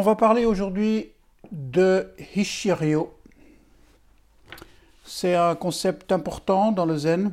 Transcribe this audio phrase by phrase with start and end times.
[0.00, 1.10] On va parler aujourd'hui
[1.52, 3.12] de Hishiryo.
[5.04, 7.32] C'est un concept important dans le zen,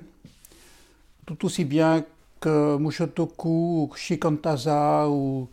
[1.25, 2.03] tout aussi bien
[2.41, 5.47] que Mushotoku, ou Shikantaza ou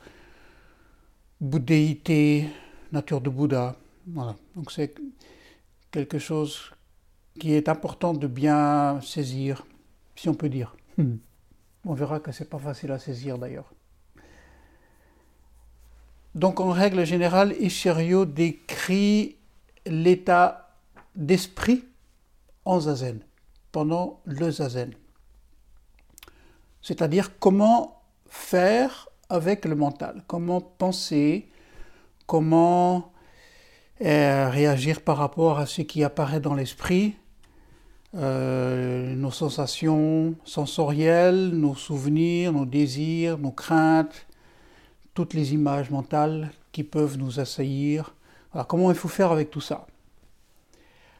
[1.40, 2.48] bouddhéité,
[2.90, 3.76] nature de Bouddha.
[4.08, 4.34] Voilà.
[4.56, 4.92] Donc c'est
[5.92, 6.72] quelque chose
[7.38, 9.64] qui est important de bien saisir,
[10.16, 10.74] si on peut dire.
[10.98, 11.18] Hmm.
[11.86, 13.72] On verra que c'est pas facile à saisir d'ailleurs.
[16.34, 19.36] Donc en règle générale, Ishirio décrit
[19.86, 20.70] l'état
[21.14, 21.84] d'esprit
[22.64, 23.20] en zazen,
[23.70, 24.92] pendant le zazen.
[26.82, 31.48] C'est-à-dire comment faire avec le mental, comment penser,
[32.26, 33.12] comment
[34.02, 37.14] euh, réagir par rapport à ce qui apparaît dans l'esprit,
[38.16, 44.26] euh, nos sensations sensorielles, nos souvenirs, nos désirs, nos craintes,
[45.14, 48.14] toutes les images mentales qui peuvent nous assaillir.
[48.52, 49.86] Alors comment il faut faire avec tout ça?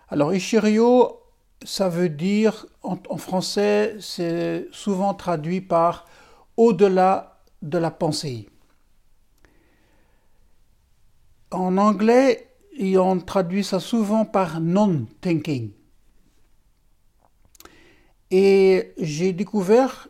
[0.09, 1.21] Alors Ishirio,
[1.65, 6.07] ça veut dire, en, français, c'est souvent traduit par
[6.57, 8.49] au-delà de la pensée.
[11.51, 15.71] En anglais, on traduit ça souvent par non-thinking.
[18.31, 20.09] Et j'ai découvert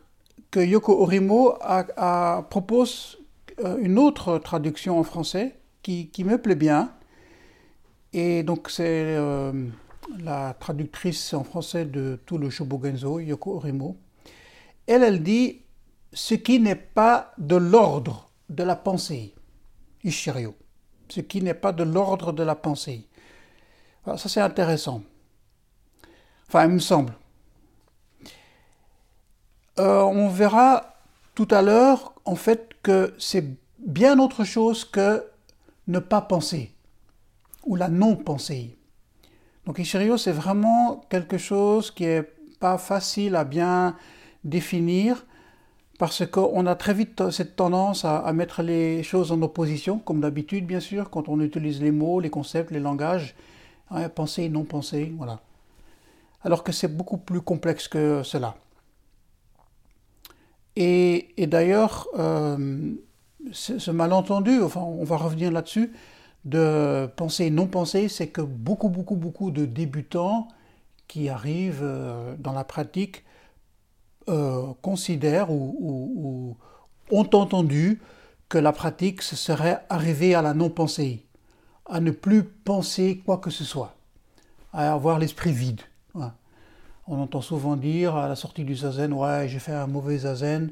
[0.49, 3.19] que Yoko Orimo a, propose
[3.63, 6.93] une autre traduction en français qui, me plaît bien.
[8.13, 9.67] Et donc c'est euh,
[10.19, 13.97] la traductrice en français de tout le Shobogenzo, Yoko Orimo.
[14.87, 15.61] Elle, elle dit
[16.13, 19.33] ce qui n'est pas de l'ordre de la pensée,
[20.03, 20.55] Ishirio.
[21.09, 23.07] Ce qui n'est pas de l'ordre de la pensée.
[24.05, 25.01] ça c'est intéressant.
[26.47, 27.13] Enfin, il me semble.
[29.77, 30.95] Euh, on verra
[31.33, 33.45] tout à l'heure, en fait, que c'est
[33.79, 35.23] bien autre chose que
[35.87, 36.71] ne pas penser
[37.65, 38.77] ou la non-pensée.
[39.65, 43.95] Donc Ishirio, c'est vraiment quelque chose qui est pas facile à bien
[44.43, 45.25] définir
[45.97, 50.65] parce qu'on a très vite cette tendance à, mettre les choses en opposition, comme d'habitude
[50.67, 53.35] bien sûr, quand on utilise les mots, les concepts, les langages,
[54.13, 55.39] penser, non penser, voilà.
[56.43, 58.55] Alors que c'est beaucoup plus complexe que cela.
[60.75, 62.93] Et, d'ailleurs, euh,
[63.51, 65.93] ce malentendu, enfin on va revenir là-dessus,
[66.45, 70.47] de penser non penser, c'est que beaucoup, beaucoup, beaucoup de débutants
[71.07, 73.23] qui arrivent euh, dans la pratique
[74.29, 76.57] euh, considèrent ou,
[77.11, 78.01] ont entendu
[78.49, 81.25] que la pratique ce serait arriver à la non-pensée,
[81.87, 83.95] à ne plus penser quoi que ce soit,
[84.73, 85.81] à avoir l'esprit vide.
[87.07, 90.71] On entend souvent dire à la sortie du zazen, ouais, j'ai fait un mauvais zazen,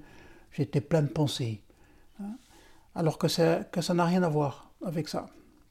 [0.51, 1.61] j'étais plein de pensées.
[2.19, 2.35] Hein.
[2.95, 5.27] Alors que, ça n'a rien à voir avec ça.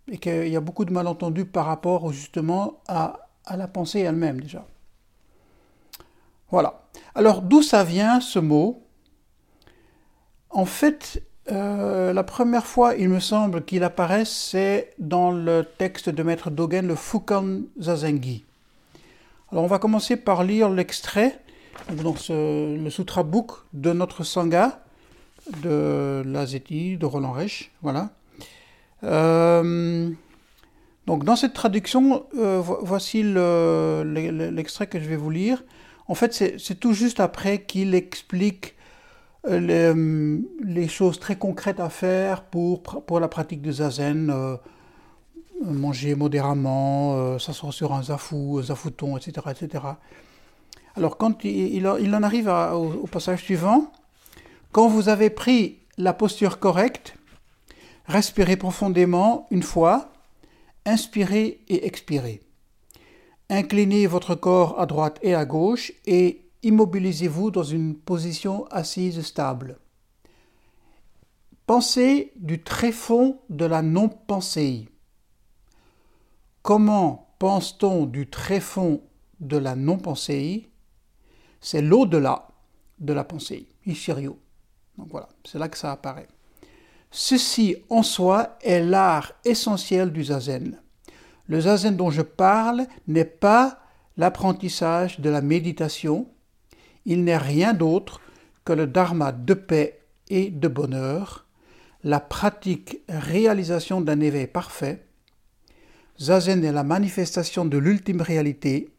[0.08, 4.40] Et qu'il y a beaucoup de malentendus par rapport justement à, à la pensée elle-même
[4.40, 4.64] déjà.
[6.50, 6.82] Voilà.
[7.14, 8.82] Alors d'où ça vient ce mot?
[10.50, 16.08] En fait, euh, la première fois, il me semble qu'il apparaît, c'est dans le texte
[16.08, 18.44] de Maître Dogen, le Fukan Zazengi.
[19.52, 21.38] Alors on va commencer par lire l'extrait,
[21.90, 24.82] donc le Sutra Book de notre Sangha,
[25.62, 28.12] de Lazeti, de Roland Reich, voilà.
[29.04, 30.08] Euh,
[31.06, 35.62] donc dans cette traduction, euh, voici l'extrait que je vais vous lire.
[36.08, 38.74] En fait, c'est tout juste après qu'il explique
[39.46, 44.32] euh, les, choses très concrètes à faire pour, pour la pratique de zazen
[45.64, 49.68] manger modérément, euh, s'asseoir sur un zafou, un zafouton, etc..
[50.94, 53.92] Alors quand il, en arrive au, passage suivant,
[54.72, 57.14] quand vous avez pris la posture correcte,
[58.06, 60.12] respirez profondément une fois,
[60.84, 62.40] inspirez et expirez.
[63.48, 69.78] Inclinez votre corps à droite et à gauche et immobilisez-vous dans une position assise stable.
[71.66, 74.88] Pensez du tréfonds de la non-pensée.
[76.62, 79.02] Comment pense-t-on du tréfonds
[79.40, 80.70] de la non-pensée?
[81.60, 82.48] C'est l'au-delà
[83.00, 84.38] de la pensée, Ishirio.
[84.96, 86.28] Donc voilà, c'est là que ça apparaît.
[87.10, 90.80] Ceci en soi est l'art essentiel du zazen.
[91.48, 93.80] Le zazen dont je parle n'est pas
[94.16, 96.28] l'apprentissage de la méditation,
[97.04, 98.20] il n'est rien d'autre
[98.64, 101.46] que le dharma de paix et de bonheur,
[102.04, 105.04] la pratique réalisation d'un éveil parfait,
[106.20, 108.90] Zazen est la manifestation de l'ultime réalité.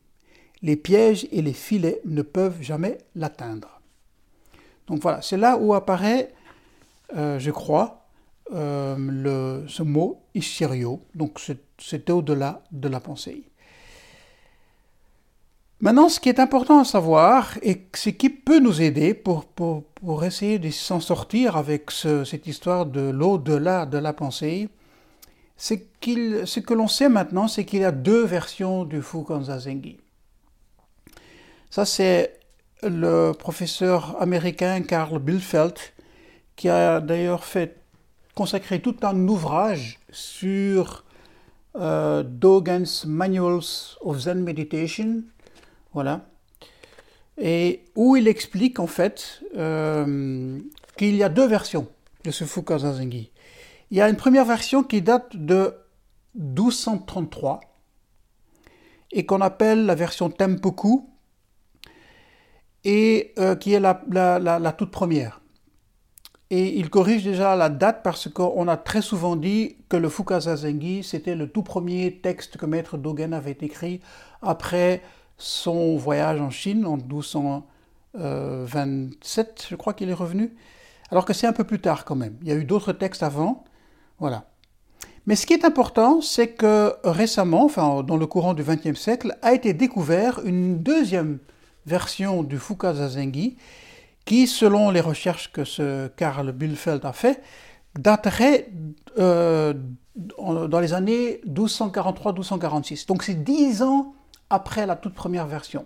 [0.62, 3.82] Les pièges et les filets ne peuvent jamais l'atteindre.
[4.88, 6.34] Donc voilà, c'est là où apparaît,
[7.16, 8.00] euh, je crois,
[8.52, 11.40] le, ce mot Ishiryo, donc
[11.80, 13.44] c'était au-delà de la pensée.
[15.80, 20.60] Maintenant, ce qui est important à savoir, et ce qui peut nous aider pour essayer
[20.60, 24.70] de s'en sortir avec cette histoire de l'au-delà de la pensée,
[25.64, 29.98] ce que l'on sait maintenant, c'est qu'il y a deux versions du Fukanzazengi.
[31.70, 32.40] Ça, c'est
[32.82, 35.76] le professeur américain Karl Bielefeld
[36.58, 37.78] qui a d'ailleurs fait
[38.36, 41.06] consacré tout un ouvrage sur
[41.78, 45.24] euh, Dogen's Manuals of Zen Meditation,
[45.94, 46.26] voilà.
[47.40, 50.60] Et où il explique en fait euh,
[50.98, 51.88] qu'il y a deux versions
[52.26, 53.32] de ce Fuka Zazengi.
[53.92, 55.76] Il y a une première version qui date de
[56.36, 57.60] 1233
[59.12, 61.10] et qu'on appelle la version Tempoku
[62.84, 65.42] et euh, qui est la, toute première.
[66.50, 70.40] Et il corrige déjà la date parce qu'on a très souvent dit que le Fuka
[70.42, 74.02] Zazengi c'était le tout premier texte que Maître Dogen avait écrit
[74.42, 75.02] après
[75.38, 80.56] son voyage en Chine en 1227, je crois qu'il est revenu,
[81.10, 82.38] alors que c'est un peu plus tard quand même.
[82.42, 83.64] Il y a eu d'autres textes avant,
[84.24, 84.46] voilà.
[85.26, 89.38] Mais ce qui est important, c'est que récemment, enfin dans le courant du XXe siècle,
[89.42, 91.40] a été découvert une deuxième
[91.86, 93.58] version du Fuka Zazengi,
[94.24, 97.44] qui, selon les recherches que ce Karl Bielefeld a fait,
[98.00, 98.70] daterait
[99.20, 99.74] euh,
[100.16, 103.06] dans les années 1243-1246.
[103.06, 104.14] Donc c'est dix ans
[104.50, 105.86] après la toute première version.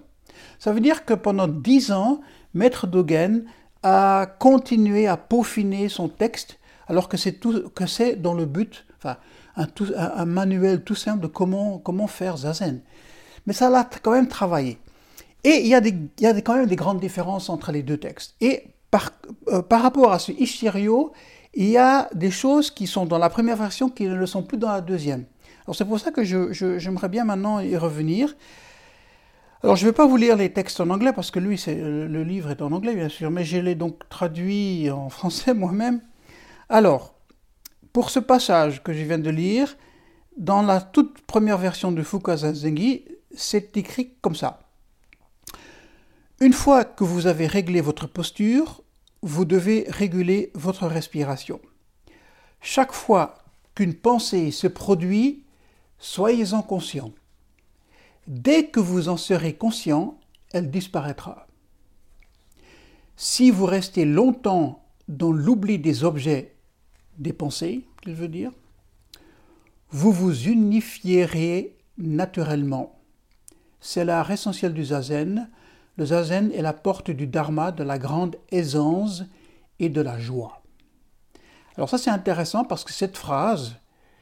[0.59, 2.21] Ça veut dire que pendant dix ans,
[2.53, 3.45] Maître Dogen
[3.81, 9.17] a continué à peaufiner son texte, alors que c'est que c'est dans le but, enfin,
[9.55, 12.81] un, manuel tout simple de comment, comment faire zazen.
[13.45, 14.77] Mais ça l'a quand même travaillé.
[15.43, 17.83] Et il y a, des, il y a quand même des grandes différences entre les
[17.83, 18.35] deux textes.
[18.41, 19.11] Et par,
[19.49, 21.13] euh, par rapport à ce Ishiryo,
[21.53, 24.43] il y a des choses qui sont dans la première version qui ne le sont
[24.43, 25.25] plus dans la deuxième.
[25.65, 28.35] Alors c'est pour ça que j'aimerais bien maintenant y revenir.
[29.63, 32.23] Alors je ne vais pas vous lire les textes en anglais parce que lui, le
[32.23, 36.01] livre est en anglais bien sûr, mais je l'ai donc traduit en français moi-même.
[36.69, 37.15] Alors,
[37.93, 39.77] pour ce passage que je viens de lire,
[40.37, 43.05] dans la toute première version de Fukaza Zengi,
[43.35, 44.59] c'est écrit comme ça.
[46.39, 48.83] Une fois que vous avez réglé votre posture,
[49.21, 51.59] vous devez réguler votre respiration.
[52.61, 53.35] Chaque fois
[53.73, 55.43] qu'une pensée se produit,
[55.99, 57.11] Soyez-en conscient.
[58.27, 60.19] Dès que vous en serez conscient,
[60.51, 61.47] elle disparaîtra.
[63.15, 66.56] Si vous restez longtemps dans l'oubli des objets,
[67.17, 68.51] des pensées, qu'il veut dire,
[69.89, 72.99] vous vous unifierez naturellement.
[73.79, 75.49] C'est l'art essentiel du zazen.
[75.97, 79.23] Le zazen est la porte du dharma, de la grande aisance
[79.79, 80.61] et de la joie.
[81.75, 83.75] Alors ça c'est intéressant parce que cette phrase,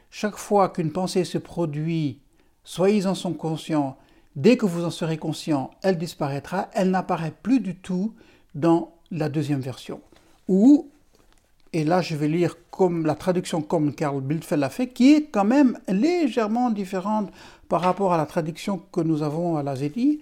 [0.09, 2.19] chaque fois qu'une pensée se produit,
[2.63, 3.97] soyez-en son conscient,
[4.35, 8.13] dès que vous en serez conscient, elle disparaîtra, elle n'apparaît plus du tout
[8.53, 10.01] dans la deuxième version.
[10.47, 10.91] Ou,
[11.73, 15.25] et là je vais lire comme la traduction comme Karl Bildfeld l'a fait, qui est
[15.25, 17.31] quand même légèrement différente
[17.69, 20.21] par rapport à la traduction que nous avons à la ZEDI.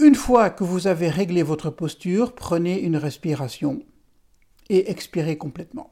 [0.00, 3.82] Une fois que vous avez réglé votre posture, prenez une respiration
[4.68, 5.90] et expirez complètement.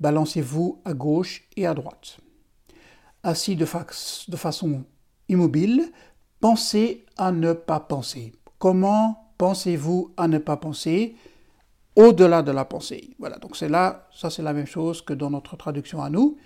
[0.00, 2.18] Balancez-vous à gauche et à droite.
[3.22, 3.66] Assis de,
[4.28, 4.84] de façon
[5.28, 5.90] immobile,
[6.40, 8.32] pensez à ne pas penser.
[8.58, 11.16] Comment pensez-vous à ne pas penser?
[11.98, 15.30] Au-delà de la pensée Voilà, donc c'est là, ça c'est la même chose que dans
[15.30, 16.36] notre traduction à nous,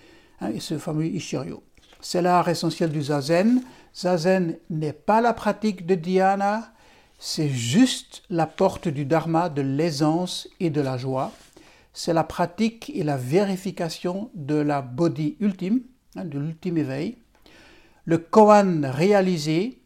[0.41, 1.63] hein, et ce fameux Ishiryo.
[2.01, 3.61] C'est l'art essentiel du zazen.
[3.95, 6.73] Zazen n'est pas la pratique de dhyana,
[7.17, 11.31] c'est juste la porte du dharma, de l'aisance et de la joie
[11.93, 15.81] c'est la pratique et la vérification de la body ultime,
[16.15, 17.17] hein, de l'ultime éveil.
[18.05, 19.79] Le koan réalisé,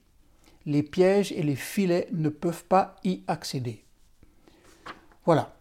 [0.65, 3.83] les pièges et les filets ne peuvent pas y accéder.
[5.25, 5.53] Voilà.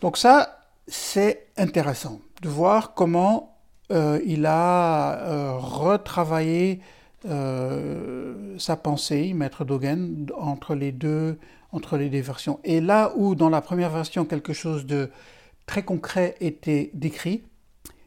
[0.00, 3.56] Donc ça, c'est intéressant de voir comment
[3.90, 6.80] euh, il a euh, retravaillé
[7.24, 11.38] euh, sa pensée, Maître Dogen, entre les deux
[11.72, 12.60] entre les deux versions.
[12.64, 15.10] Et là où dans la première version quelque chose de
[15.66, 17.42] très concret était décrit,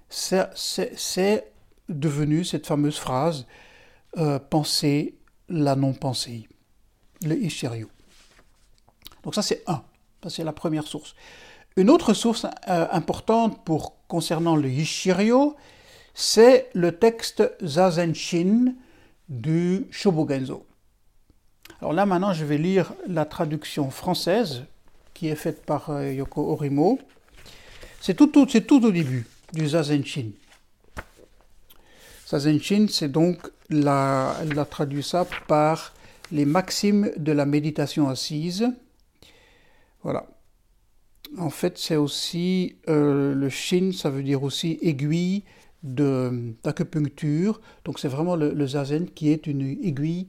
[0.09, 1.51] c'est
[1.87, 3.45] devenu cette fameuse phrase
[4.49, 5.19] penser
[5.49, 6.47] la non-pensée,
[7.23, 7.87] le Ishiryu.
[9.23, 9.83] Donc ça c'est un,
[10.27, 11.13] c'est la première source.
[11.79, 13.65] Une autre source euh, importante
[14.09, 15.53] concernant le Ishiryu,
[16.13, 18.73] c'est le texte Zazenshin
[19.29, 20.65] du Shobogenzo.
[21.79, 24.65] Alors là maintenant je vais lire la traduction française
[25.13, 26.99] qui est faite par euh, Yoko Orimo.
[28.01, 30.31] C'est tout, au début du Zazen-Shin.
[32.27, 35.93] Zazen-Shin, c'est donc, la, elle a traduit ça par
[36.33, 38.67] les maximes de la méditation assise.
[40.03, 40.25] Voilà.
[41.37, 45.43] En fait, c'est aussi euh, le Shin, ça veut dire aussi aiguille
[45.83, 47.61] d'acupuncture.
[47.85, 50.27] Donc, c'est vraiment le, zazen qui est une aiguille,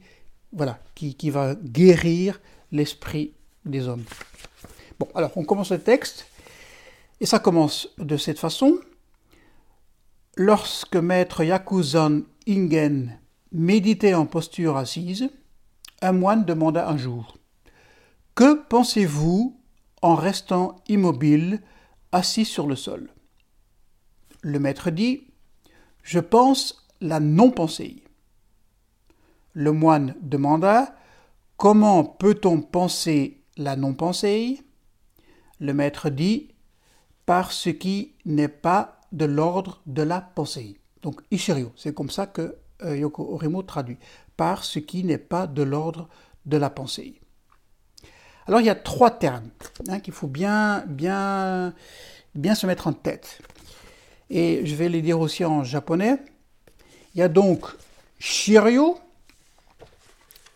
[0.52, 2.40] voilà, qui, qui va guérir
[2.70, 3.32] l'esprit
[3.64, 4.04] des hommes.
[4.98, 6.26] Bon, alors on commence le texte,
[7.20, 8.78] et ça commence de cette façon.
[10.36, 13.18] Lorsque maître Yakuzan Ingen
[13.52, 15.28] méditait en posture assise,
[16.02, 17.36] un moine demanda un jour
[18.34, 19.59] Que pensez-vous
[20.02, 21.60] en restant immobile,
[22.12, 23.10] assis sur le sol
[24.42, 25.28] Le maître dit
[26.02, 28.04] Je pense la non-pensée.
[29.52, 30.94] Le moine demanda
[31.56, 34.62] Comment peut-on penser la non-pensée?
[35.58, 36.48] Le maître dit
[37.26, 40.78] Par ce qui n'est pas de l'ordre de la pensée.
[41.02, 43.98] Donc Ishiryo, c'est comme ça que euh, Yoko Orimo traduit
[44.36, 46.08] par ce qui n'est pas de l'ordre
[46.46, 47.19] de la pensée.
[48.50, 49.48] Alors il y a trois termes
[49.88, 50.84] hein, qu'il faut bien,
[52.34, 53.40] se mettre en tête.
[54.28, 56.16] Et je vais les dire aussi en japonais.
[57.14, 57.64] Il y a donc
[58.18, 58.98] shiryo,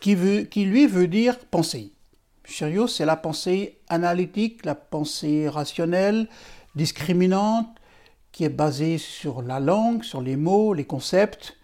[0.01, 1.93] qui, lui veut dire pensée.
[2.45, 6.27] Shiryo, c'est la pensée analytique, la pensée rationnelle,
[6.75, 7.69] discriminante,
[8.33, 11.57] qui est basée sur la langue, sur les mots, les concepts,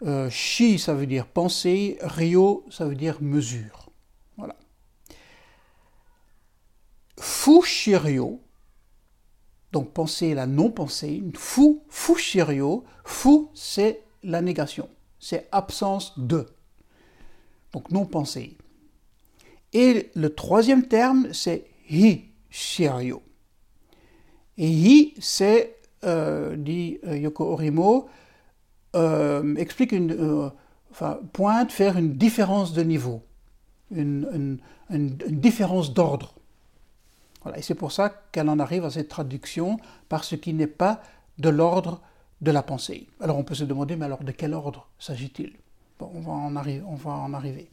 [0.00, 1.98] euh, shi, ça veut dire pensée.
[2.00, 3.90] Ryo, ça veut dire mesure.
[4.38, 4.56] Voilà.
[7.22, 8.40] Fushiryo,
[9.70, 11.22] donc pensée, la non-pensée.
[11.34, 12.82] Fu, fushiryo.
[13.04, 14.88] Fu, c'est la négation.
[15.20, 16.46] C'est absence de.
[17.72, 18.58] Donc non-pensée.
[19.72, 23.22] Et le troisième terme, c'est hi shiryo.
[24.58, 28.08] Et hi, c'est, euh, dit euh, Yoko Orimo,
[28.96, 30.50] euh, explique une,
[30.90, 33.22] enfin, pointe faire une différence de niveau,
[33.92, 34.58] une,
[34.90, 36.34] différence d'ordre.
[37.56, 41.02] Et c'est pour ça qu'elle en arrive à cette traduction par ce qui n'est pas
[41.38, 42.00] de l'ordre
[42.40, 43.08] de la pensée.
[43.20, 45.54] Alors on peut se demander, mais alors de quel ordre s'agit-il?
[46.00, 46.32] On, va
[47.12, 47.70] en arriver.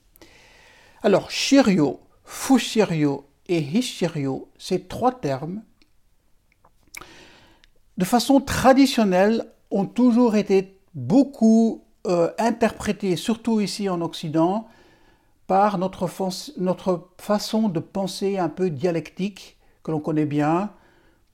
[1.01, 5.63] Alors, Shiryo, Fushiryo et Hishiryo, ces trois termes,
[7.97, 14.67] de façon traditionnelle, ont toujours été beaucoup euh, interprété, surtout ici en Occident,
[15.47, 16.07] par notre
[17.17, 19.57] façon de penser un peu dialectique,
[19.89, 20.71] que l'on connaît bien,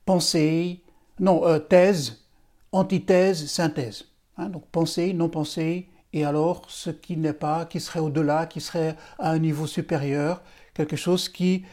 [0.06, 0.82] pensée,
[1.20, 2.26] non, euh, thèse,
[2.72, 4.06] antithèse, synthèse.
[4.38, 8.62] Hein, donc pensée, non pensée, et alors ce qui n'est pas, qui serait au-delà, qui
[8.62, 10.42] serait à un niveau supérieur,
[10.74, 11.66] quelque chose qui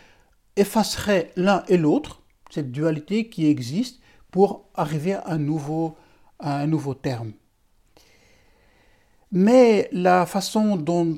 [0.57, 4.01] effacerait l'un et l'autre, cette dualité qui existe,
[4.33, 5.97] pour arriver à un nouveau,
[6.41, 7.33] à un nouveau terme.
[9.31, 11.17] Mais la façon dont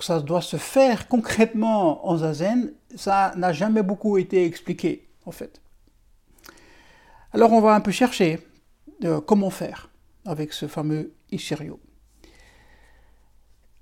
[0.00, 5.60] ça doit se faire concrètement en zazen, ça n'a jamais beaucoup été expliqué, en fait.
[7.32, 8.38] Alors on va un peu chercher
[9.04, 9.90] euh, comment faire
[10.24, 11.80] avec ce fameux Ishiryo.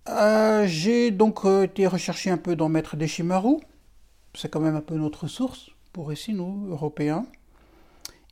[0.08, 3.56] Euh, j'ai donc euh, été recherché un peu dans Maître Deshimaru,
[4.34, 7.24] c'est quand même un peu notre source pour ici, nous, Européens.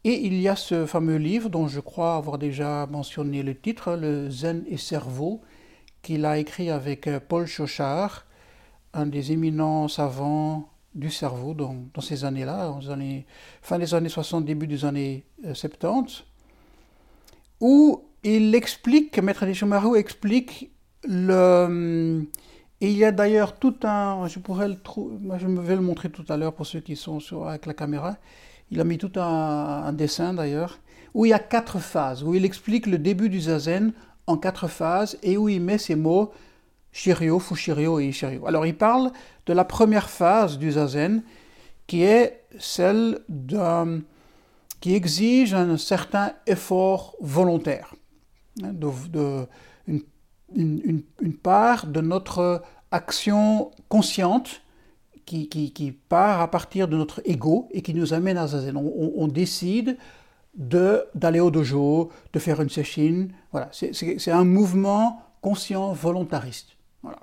[0.04, 3.94] Et il y a ce fameux livre dont je crois avoir déjà mentionné le titre,
[3.94, 5.40] Le Zen et Cerveau,
[6.02, 8.26] qu'il a écrit avec euh, Paul Chauchard,
[8.92, 13.24] un des éminents savants du cerveau dans, ces années-là, années,
[13.62, 16.22] fin des années 60, début des années 70, euh,
[17.60, 20.70] où il explique, Maître Deschumaru explique
[21.04, 22.26] le...
[22.80, 26.10] Et il y a d'ailleurs tout un, je pourrais le trouver, je vais le montrer
[26.10, 28.16] tout à l'heure pour ceux qui sont sur, avec la caméra,
[28.72, 30.80] il a mis tout un, dessin d'ailleurs,
[31.14, 33.92] où il y a quatre phases, où il explique le début du zazen
[34.26, 36.32] en quatre phases et où il met ces mots
[36.92, 38.46] Shiryo, Fushiryo et Ishiryo.
[38.46, 39.12] Alors il parle
[39.46, 41.22] de la première phase du zazen
[41.86, 44.00] qui est celle d'un,
[44.80, 47.94] qui exige un certain effort volontaire,
[48.62, 49.46] hein, de,
[50.54, 54.62] une, une, part de notre action consciente
[55.24, 58.76] qui, part à partir de notre ego et qui nous amène à Zazen.
[58.76, 59.96] On, décide
[60.54, 63.28] d'aller au dojo, de faire une session.
[63.52, 66.76] Voilà, c'est un mouvement conscient, volontariste.
[67.02, 67.18] Voilà.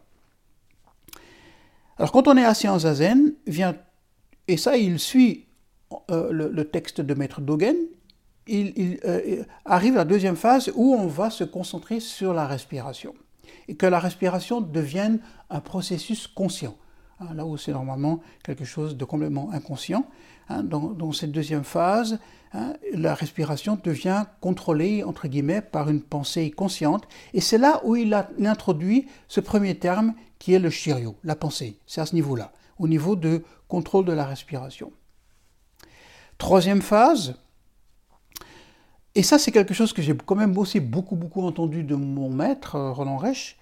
[1.98, 3.76] Alors quand on est assis en Zazen, vient,
[4.48, 5.48] et ça il suit
[6.12, 7.76] euh, le, texte de Maître Dogen,
[8.48, 13.14] il, euh, arrive à la deuxième phase où on va se concentrer sur la respiration.
[13.68, 15.20] Et que la respiration devienne
[15.50, 16.76] un processus conscient
[17.20, 20.06] hein, là où c'est normalement quelque chose de complètement inconscient.
[20.50, 22.18] Hein, dans, cette deuxième phase,
[22.54, 27.96] hein, la respiration devient contrôlée, entre guillemets, par une pensée consciente, et c'est là où
[27.96, 31.78] il, a, introduit ce premier terme qui est le shiryu, la pensée.
[31.86, 34.92] C'est à ce niveau-là, au niveau de contrôle de la respiration.
[36.40, 37.36] Troisième phase,
[39.14, 42.30] et ça c'est quelque chose que j'ai quand même aussi beaucoup beaucoup entendu de mon
[42.30, 43.58] maître, euh, Roland Reich,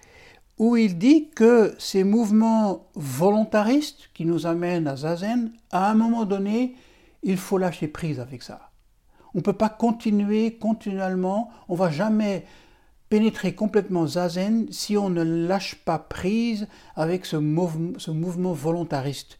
[0.58, 6.24] où il dit que ces mouvements volontaristes qui nous amènent à Zazen, à un moment
[6.24, 6.74] donné,
[7.22, 8.70] il faut lâcher prise avec ça.
[9.34, 12.44] On ne peut pas continuer continuellement, on va jamais
[13.08, 19.38] pénétrer complètement Zazen si on ne lâche pas prise avec ce, mouvement, volontariste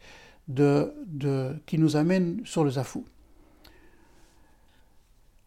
[1.66, 3.00] qui nous amène sur le Zafu.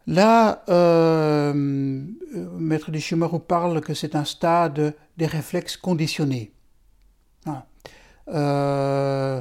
[0.06, 6.52] Là, euh, Maître Deshimaru parle que c'est un stade des réflexes conditionnés.
[8.28, 9.40] Euh,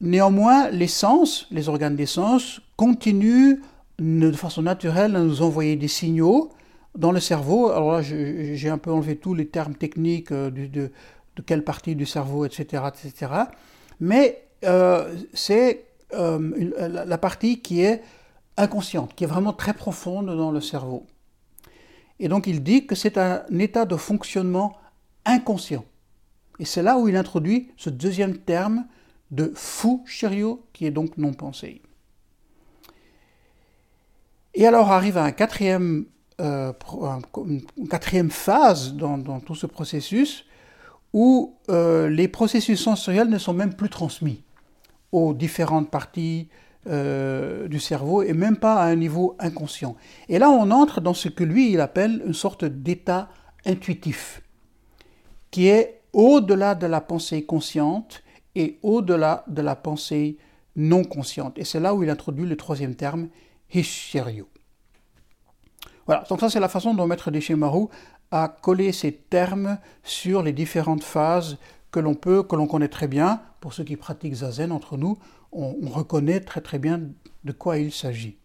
[0.00, 3.60] néanmoins, les sens, les organes des sens, continuent
[3.98, 6.50] de façon naturelle à nous envoyer des signaux
[6.96, 7.70] dans le cerveau.
[7.70, 10.90] Alors là, j'ai un peu enlevé tous les termes techniques euh, de, de,
[11.46, 12.84] quelle partie du cerveau, etc.
[12.88, 13.32] etc.
[13.98, 14.44] Mais
[15.32, 18.02] c'est la partie qui est
[18.60, 21.06] inconsciente, qui est vraiment très profonde dans le cerveau.
[22.18, 24.76] Et donc il dit que c'est un état de fonctionnement
[25.24, 25.84] inconscient.
[26.58, 28.86] Et c'est là où il introduit ce deuxième terme
[29.30, 31.80] de fou shiryo, qui est donc non pensé.
[34.54, 36.06] Et alors arrive un quatrième,
[36.40, 36.72] euh,
[37.76, 40.44] une quatrième phase dans, tout ce processus
[41.12, 44.42] où euh, les processus sensoriels ne sont même plus transmis
[45.12, 46.48] aux différentes parties
[46.88, 49.96] euh, du cerveau et même pas à un niveau inconscient.
[50.28, 53.28] Et là, on entre dans ce que lui, il appelle une sorte d'état
[53.66, 54.42] intuitif,
[55.50, 58.22] qui est au-delà de la pensée consciente
[58.54, 60.38] et au-delà de la pensée
[60.76, 61.58] non consciente.
[61.58, 63.28] Et c'est là où il introduit le troisième terme,
[63.72, 64.46] Hishiryu.
[66.06, 67.86] Voilà, donc ça c'est la façon dont Maître Deshimaru
[68.30, 71.58] a collé ces termes sur les différentes phases
[71.90, 75.18] que l'on peut, que l'on connaît très bien, pour ceux qui pratiquent Zazen entre nous,
[75.52, 77.00] on, reconnaît très très bien
[77.44, 78.36] de quoi il s'agit.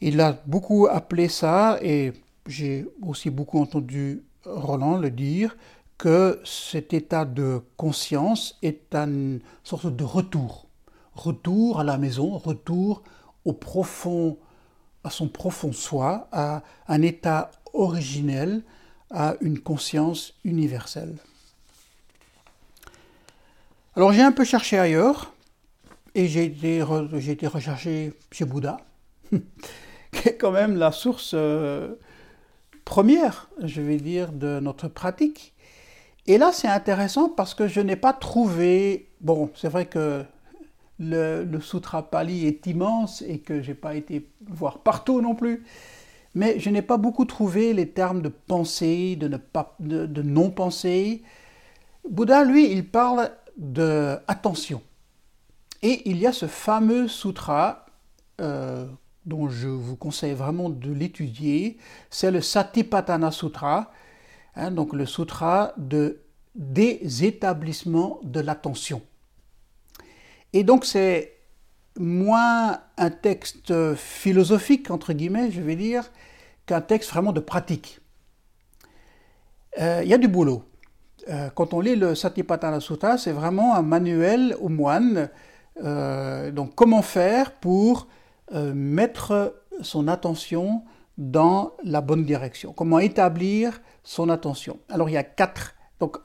[0.00, 2.12] Il a beaucoup appelé ça, et
[2.46, 5.56] j'ai aussi beaucoup entendu Roland le dire,
[5.96, 10.66] que cet état de conscience est une sorte de retour.
[11.14, 13.02] Retour à la maison, retour
[13.44, 14.38] au profond,
[15.04, 18.62] à son profond soi, à un état originel,
[19.10, 21.16] à une conscience universelle.
[23.94, 25.34] Alors j'ai un peu cherché ailleurs
[26.14, 26.82] et j'ai été,
[27.28, 28.78] été recherché chez Bouddha,
[29.30, 31.94] qui est quand même la source euh,
[32.86, 35.52] première, je vais dire, de notre pratique.
[36.26, 39.10] Et là, c'est intéressant parce que je n'ai pas trouvé.
[39.20, 40.24] Bon, c'est vrai que
[40.98, 45.64] le, Sutra Pali est immense et que je n'ai pas été voir partout non plus.
[46.34, 49.28] Mais je n'ai pas beaucoup trouvé les termes de pensée, de,
[49.80, 51.22] de non-pensée.
[52.08, 54.82] Bouddha, lui, il parle de attention.
[55.82, 57.86] Et il y a ce fameux sutra
[58.40, 58.86] euh,
[59.26, 61.78] dont je vous conseille vraiment de l'étudier,
[62.10, 63.92] c'est le Satipatthana Sutra,
[64.56, 66.20] hein, donc le sutra de
[66.54, 69.02] désétablissement de l'attention.
[70.52, 71.36] Et donc c'est
[71.98, 76.10] moins un texte philosophique, entre guillemets, je vais dire,
[76.66, 78.00] qu'un texte vraiment de pratique.
[79.80, 80.64] Euh, il y a du boulot.
[81.28, 85.28] Euh, quand on lit le Satipatthana Sutta, c'est vraiment un manuel aux moines.
[85.82, 88.08] Euh, donc, comment faire pour
[88.52, 90.82] euh, mettre son attention
[91.18, 95.74] dans la bonne direction Comment établir son attention Alors, il y a quatre.
[96.00, 96.16] Donc,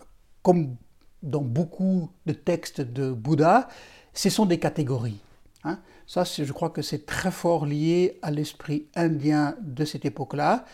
[0.41, 0.75] comme
[1.23, 3.67] dans beaucoup de textes de Bouddha,
[4.13, 5.19] ce sont des catégories.
[5.63, 5.79] Hein.
[6.05, 10.65] Ça, je crois que c'est très fort lié à l'esprit indien de cette époque-là.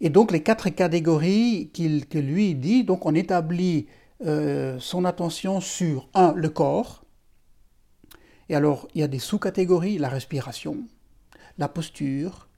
[0.00, 3.86] Et donc les quatre catégories qu'il que lui dit, donc on établit
[4.24, 7.04] euh, son attention sur un le corps.
[8.48, 10.78] Et alors il y a des sous-catégories la respiration,
[11.58, 12.48] la posture,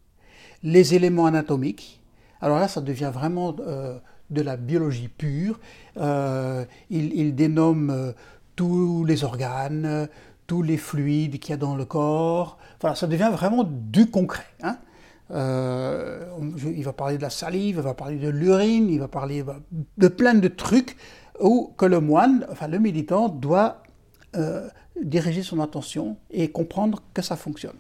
[0.62, 2.00] les éléments anatomiques.
[2.40, 3.98] Alors là, ça devient vraiment euh,
[4.30, 5.60] de la biologie pure.
[5.96, 8.14] Euh, il, dénomme
[8.56, 10.08] tous les organes,
[10.46, 12.58] tous les fluides qu'il y a dans le corps.
[12.80, 14.46] Voilà, ça devient vraiment du concret.
[14.62, 14.78] Hein.
[15.32, 16.24] Euh,
[16.56, 19.44] il va parler de la salive, il va parler de l'urine, il va parler
[19.96, 20.96] de plein de trucs
[21.40, 23.82] où que le moine, enfin le méditant, doit
[24.36, 24.68] euh,
[25.00, 27.76] diriger son attention et comprendre que ça fonctionne.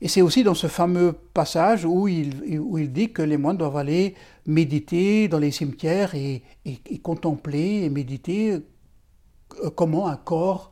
[0.00, 3.56] Et c'est aussi dans ce fameux passage où il, où il dit que les moines
[3.56, 10.70] doivent aller méditer dans les cimetières et, et, contempler et méditer euh, comment un corps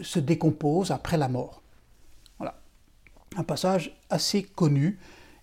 [0.00, 1.61] se décompose après la mort.
[3.36, 4.98] Un passage assez connu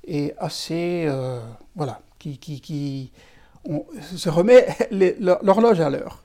[0.05, 1.39] et assez, euh,
[1.75, 3.11] voilà, qui, qui,
[3.65, 4.67] on se remet
[5.19, 6.23] l'horloge à l'heure.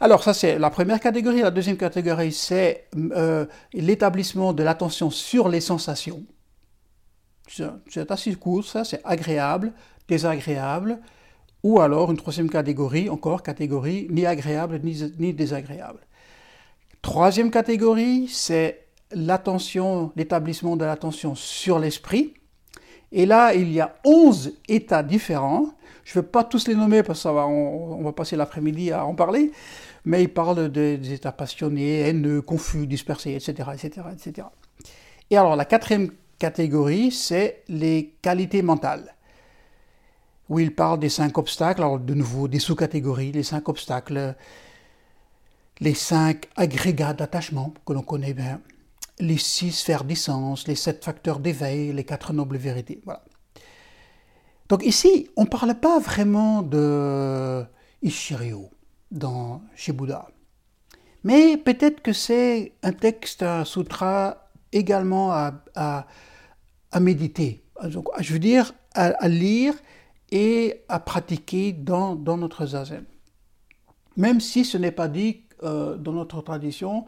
[0.00, 1.40] Alors ça c'est la première catégorie.
[1.40, 6.22] La deuxième catégorie c'est euh, l'établissement de l'attention sur les sensations.
[7.88, 9.72] C'est assez court, ça c'est agréable,
[10.06, 11.00] désagréable,
[11.62, 16.00] ou alors une troisième catégorie, encore catégorie ni agréable ni, ni désagréable.
[17.02, 22.34] Troisième catégorie, c'est l'attention, l'établissement de l'attention sur l'esprit.
[23.10, 25.66] Et là, il y a 11 états différents.
[26.04, 29.14] Je ne vais pas tous les nommer parce qu'on va, va passer l'après-midi à en
[29.14, 29.50] parler,
[30.04, 34.48] mais il parle des états passionnés, haineux, confus, dispersés, etc., etc., etc.
[35.30, 39.14] Et alors, la quatrième catégorie, c'est les qualités mentales,
[40.48, 44.34] où il parle des cinq obstacles, alors de nouveau des sous-catégories, les cinq obstacles,
[45.80, 48.60] les cinq agrégats d'attachement que l'on connaît bien,
[49.20, 53.00] les six sphères d'essence, les sept facteurs d'éveil, les quatre nobles vérités.
[53.04, 53.24] Voilà.
[54.68, 57.64] Donc ici, on ne parle pas vraiment de
[58.02, 58.70] Ishiryo
[59.10, 60.28] dans, chez Bouddha.
[61.24, 66.06] Mais peut-être que c'est un texte, un sutra également à,
[67.00, 67.64] méditer.
[67.82, 69.74] je veux dire, à, lire
[70.30, 73.04] et à pratiquer dans, dans notre zazen.
[74.16, 77.06] Même si ce n'est pas dit euh, dans notre tradition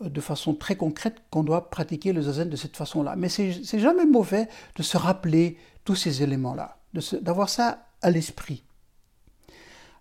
[0.00, 3.16] de façon très concrète qu'on doit pratiquer le zazen de cette façon-là.
[3.16, 6.78] Mais c'est jamais mauvais de se rappeler tous ces éléments-là,
[7.20, 8.64] d'avoir ça à l'esprit.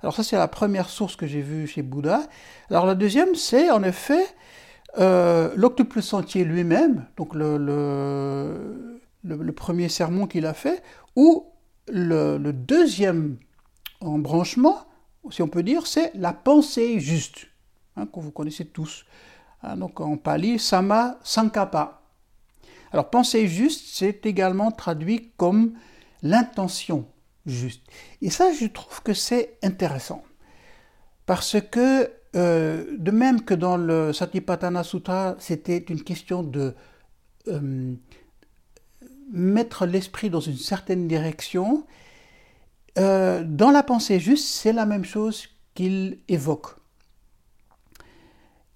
[0.01, 2.21] Alors ça c'est la première source que j'ai vue chez Bouddha.
[2.69, 4.25] Alors la deuxième c'est en effet
[4.97, 8.91] euh, l'octuple sentier lui-même, donc le,
[9.55, 10.81] premier sermon qu'il a fait,
[11.15, 11.45] ou
[11.87, 13.37] le, deuxième
[14.01, 14.87] embranchement,
[15.29, 17.47] si on peut dire, c'est la pensée juste.
[17.97, 19.05] Hein, que vous connaissez tous.
[19.63, 22.01] Hein, donc en pali, sama sankapa.
[22.91, 25.73] Alors penser juste, c'est également traduit comme
[26.21, 27.05] l'intention
[27.45, 27.83] juste.
[28.21, 30.23] Et ça, je trouve que c'est intéressant.
[31.25, 36.73] Parce que, euh, de même que dans le Satipatthana Sutra, c'était une question de
[37.47, 37.93] euh,
[39.31, 41.85] mettre l'esprit dans une certaine direction,
[42.97, 46.78] euh, dans la pensée juste, c'est la même chose qu'il évoque.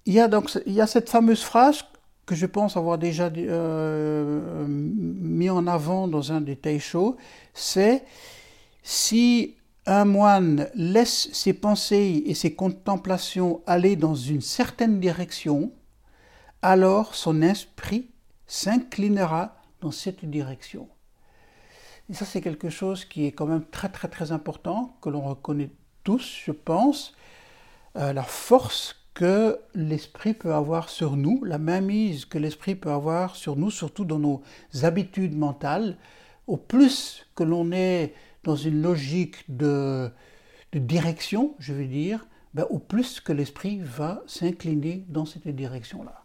[0.06, 1.84] Il y a donc il y a cette fameuse phrase
[2.26, 7.16] que je pense avoir déjà euh, mis en avant dans un des Taisho,
[7.52, 8.04] c'est
[8.82, 15.72] si un moine laisse ses pensées et ses contemplations aller dans une certaine direction,
[16.62, 18.10] alors son esprit
[18.46, 20.88] s'inclinera dans cette direction.
[22.10, 25.22] Et ça, c'est quelque chose qui est quand même très très très important, que l'on
[25.22, 25.70] reconnaît
[26.04, 27.14] tous, je pense,
[27.96, 33.36] euh, la force que l'esprit peut avoir sur nous, la mainmise que l'esprit peut avoir
[33.36, 34.42] sur nous, surtout dans nos
[34.82, 35.96] habitudes mentales.
[36.46, 40.10] Au plus que l'on est dans une logique de,
[40.72, 46.24] direction, je veux dire, ben, au plus que l'esprit va s'incliner dans cette direction-là.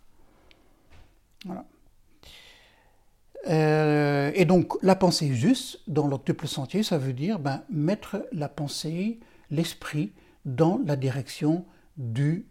[3.47, 8.49] Euh, et donc la pensée juste, dans l'octuple sentier, ça veut dire ben, mettre la
[8.49, 10.11] pensée, l'esprit,
[10.45, 11.65] dans la direction
[11.97, 12.45] du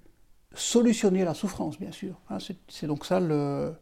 [0.59, 2.15] solutionner la souffrance, bien sûr.
[2.31, 3.75] Hein, c'est donc ça le,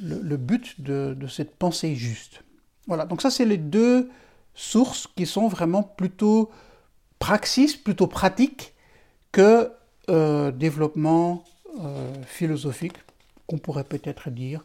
[0.00, 2.42] le, but de, cette pensée juste.
[2.86, 4.10] Voilà, donc ça c'est les deux
[4.54, 6.50] sources qui sont vraiment plutôt
[7.18, 8.74] praxis, plutôt pratiques
[9.30, 9.70] que
[10.10, 11.44] euh, développement
[11.80, 12.96] euh, philosophique,
[13.46, 14.64] qu'on pourrait peut-être dire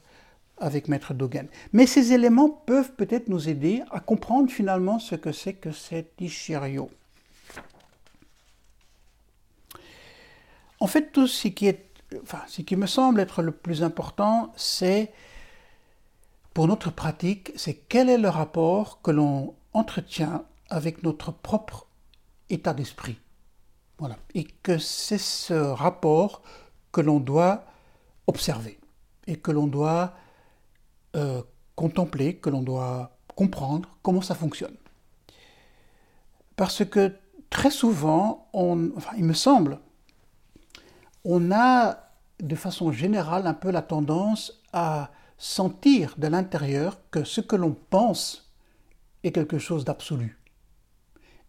[0.60, 1.48] avec Maître Dogen.
[1.72, 6.20] Mais ces éléments peuvent peut-être nous aider à comprendre finalement ce que c'est que cet
[6.20, 6.90] Ishirio.
[10.80, 14.52] En fait, tout ce qui, est, enfin, ce qui me semble être le plus important,
[14.56, 15.12] c'est
[16.54, 21.88] pour notre pratique, c'est quel est le rapport que l'on entretient avec notre propre
[22.50, 23.18] état d'esprit.
[24.00, 24.18] Voilà.
[24.34, 26.42] Et que c'est ce rapport
[26.92, 27.64] que l'on doit
[28.28, 28.80] observer
[29.26, 30.14] et que l'on doit
[31.16, 31.42] euh,
[31.76, 34.76] contempler, que l'on doit comprendre comment ça fonctionne.
[36.56, 37.16] Parce que
[37.50, 39.80] très souvent, enfin, il me semble
[41.30, 42.10] on a
[42.42, 47.76] de façon générale un peu la tendance à sentir de l'intérieur que ce que l'on
[47.90, 48.54] pense
[49.24, 50.40] est quelque chose d'absolu,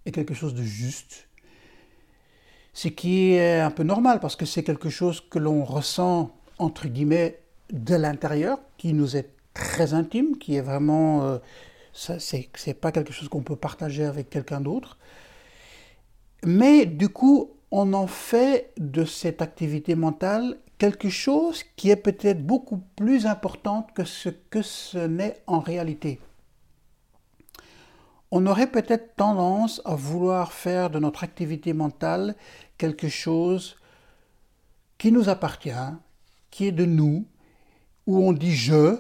[0.05, 1.29] est quelque chose de juste,
[2.75, 6.89] ce qui est un peu normal parce que c'est quelque chose que l'on ressent entre
[6.89, 11.39] guillemets de l'intérieur, qui nous est très intime, qui est vraiment, euh,
[11.93, 14.99] c'est pas quelque chose qu'on peut partager avec quelqu'un d'autre.
[16.45, 22.45] Mais du coup, on en fait de cette activité mentale quelque chose qui est peut-être
[22.47, 26.21] beaucoup plus importante que ce que ce n'est en réalité.
[28.31, 32.37] On aurait peut-être tendance à vouloir faire de notre activité mentale
[32.77, 33.77] quelque chose
[34.99, 35.71] qui nous appartient,
[36.51, 37.25] qui est de nous,
[38.07, 38.99] où on dit je,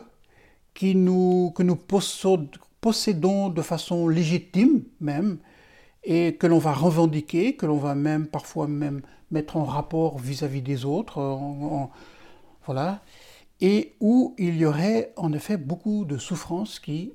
[0.75, 1.77] qui nous, que nous
[2.81, 5.39] possédons de façon légitime même,
[6.05, 10.63] et que l'on va revendiquer, que l'on va même parfois même mettre en rapport vis-à-vis
[10.63, 11.21] des autres,
[12.65, 13.03] voilà,
[13.61, 17.13] et où il y aurait en effet beaucoup de souffrance qui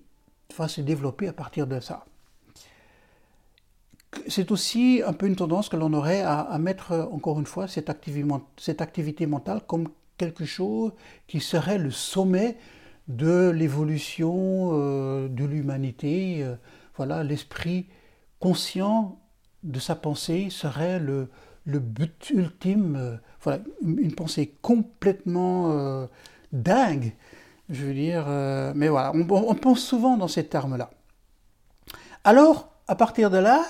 [0.58, 2.06] va se développer à partir de ça.
[4.28, 7.90] C'est aussi un peu une tendance que l'on aurait à, mettre, encore une fois, cette
[7.90, 10.92] activité, mentale comme quelque chose
[11.28, 12.58] qui serait le sommet
[13.08, 16.44] de l'évolution euh, de l'humanité.
[16.44, 16.56] Euh,
[16.96, 17.88] voilà, l'esprit
[18.44, 19.20] conscient
[19.64, 21.30] de sa pensée serait le,
[21.66, 26.08] but ultime, euh, voilà, une pensée complètement euh,
[26.52, 27.14] dingue,
[27.70, 30.90] je veux dire, euh, mais voilà, on, pense souvent dans ces termes-là.
[32.26, 33.64] Alors, à partir de là,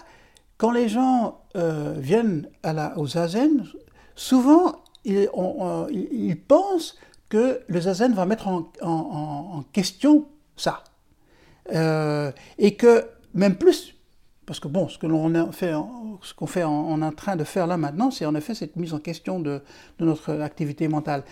[0.57, 3.67] quand les gens viennent à la, au zazen,
[4.15, 6.97] souvent ils, pensent
[7.29, 10.83] que le zazen va mettre en question ça.
[11.69, 13.93] et que, même plus,
[14.45, 15.07] parce que bon, ce que
[15.51, 15.73] fait,
[16.21, 18.99] ce qu'on fait en, train de faire là maintenant, c'est en effet cette mise en
[18.99, 19.61] question de,
[19.99, 21.23] notre activité mentale.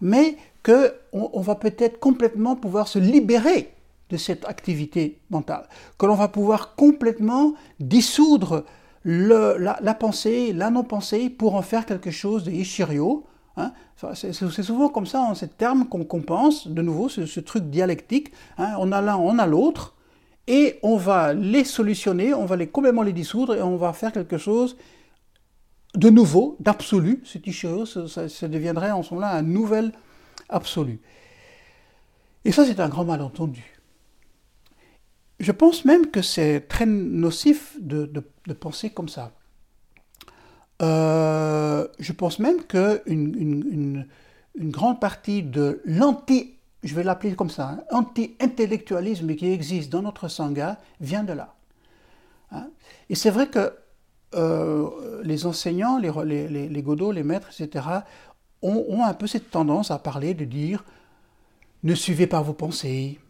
[0.00, 3.74] Mais qu'on on va peut-être complètement pouvoir se libérer
[4.10, 8.64] de cette activité mentale, que l'on va pouvoir complètement dissoudre
[9.04, 13.24] la, pensée, la non-pensée pour en faire quelque chose de Ishirio.
[13.56, 13.72] Hein.
[14.14, 18.32] C'est souvent comme ça, en ces termes qu'on pense, de nouveau, ce, truc dialectique.
[18.56, 18.74] Hein.
[18.78, 19.94] On a l'un, on a l'autre
[20.48, 24.12] et on va les solutionner, on va les complètement les dissoudre et on va faire
[24.12, 24.76] quelque chose
[25.94, 27.20] de nouveau, d'absolu.
[27.24, 29.92] Ce Ichiro, ça, ça, deviendrait en ce moment-là un nouvel
[30.48, 31.00] absolu.
[32.46, 33.78] Et ça, c'est un grand malentendu.
[35.38, 38.06] Je pense même que c'est très nocif de,
[38.58, 39.32] penser comme ça.
[40.80, 44.06] Euh, je pense même qu'une une,
[44.54, 50.02] une, grande partie de l'anti je vais l'appeler comme ça, hein, anti-intellectualisme qui existe dans
[50.02, 51.54] notre sangha vient de là.
[52.52, 52.70] Hein.
[53.10, 53.72] Et c'est vrai que
[54.34, 56.12] euh, les enseignants, les,
[56.48, 57.86] les, les, maîtres, etc.,
[58.62, 60.84] ont, un peu cette tendance à parler, de dire
[61.84, 63.20] ne suivez pas vos pensées,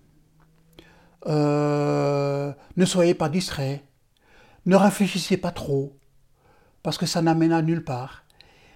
[1.26, 3.82] euh, ne soyez pas distrait,
[4.66, 5.92] ne réfléchissez pas trop,
[6.82, 8.24] parce que ça n'amène à nulle part.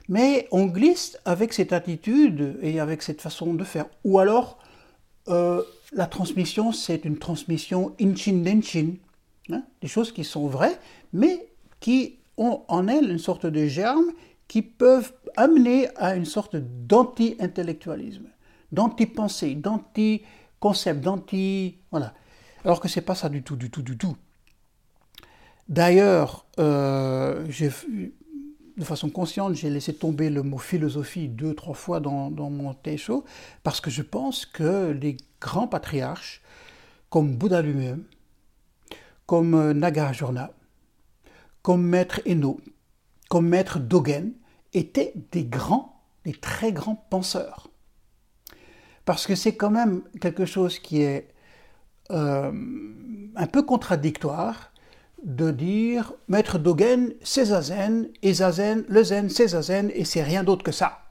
[0.09, 3.87] Mais on glisse avec cette attitude et avec cette façon de faire.
[4.05, 4.59] Ou alors,
[5.29, 8.95] euh, la transmission, c'est une transmission inchin-denchin,
[9.51, 10.79] hein, des choses qui sont vraies,
[11.13, 11.49] mais
[11.81, 14.07] qui ont en elles une sorte de germe
[14.49, 18.29] qui peuvent amener à une sorte d'anti-intellectualisme,
[18.71, 21.79] d'anti-pensée, d'anti-concept, d'anti...
[21.91, 22.15] Voilà.
[22.65, 24.17] Alors que c'est pas ça du tout, du tout, du tout.
[25.69, 27.47] D'ailleurs, euh,
[28.77, 33.25] de façon consciente, j'ai laissé tomber le mot philosophie deux, trois fois dans, mon Teisho,
[33.63, 36.43] parce que je pense que les grands patriarches,
[37.11, 38.05] comme Bouddha lui-même,
[39.27, 40.51] comme euh, Nagarjuna,
[41.63, 42.61] comme Maître Eno,
[43.29, 44.33] comme Maître Dogen,
[44.73, 47.69] étaient des grands, des très grands penseurs.
[49.05, 51.29] Parce que c'est quand même quelque chose qui est
[52.11, 52.53] euh,
[53.37, 54.72] un peu contradictoire
[55.23, 60.43] de dire Maître Dogen, c'est Zazen, et Zazen, le Zen, c'est Zazen, et c'est rien
[60.43, 61.03] d'autre que ça.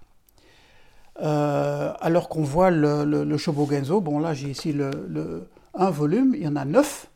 [1.22, 6.42] Euh, alors qu'on voit le, le, Shobogenzo, bon là j'ai ici le, un volume, il
[6.42, 7.10] y en a neuf,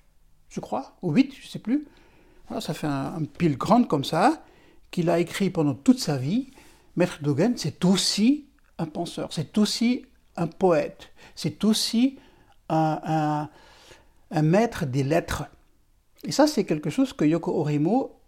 [0.49, 1.87] je crois, ou huit, je ne sais plus.
[2.59, 4.43] ça fait un, pile grande comme ça,
[4.91, 6.51] qu'il a écrit pendant toute sa vie.
[6.95, 10.05] Maître Dogen, c'est aussi un penseur, c'est aussi
[10.37, 12.19] un poète, c'est aussi
[12.69, 13.49] un,
[14.31, 15.45] un maître des lettres.
[16.25, 18.19] Et ça, c'est quelque chose que Yoko Orimo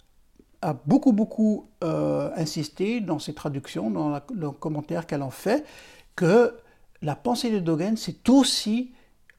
[0.62, 5.66] a beaucoup, beaucoup euh, insisté dans ses traductions, dans le commentaire qu'elle en fait,
[6.16, 6.54] que
[7.02, 8.92] la pensée de Dogen, c'est aussi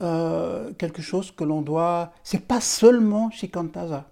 [0.02, 2.12] euh, quelque chose que l'on doit.
[2.24, 4.10] C'est pas seulement Shikantaza.